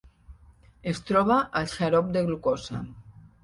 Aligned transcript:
Es 0.93 1.03
troba 1.11 1.37
al 1.61 1.69
xarop 1.77 2.11
de 2.19 2.27
glucosa. 2.33 2.85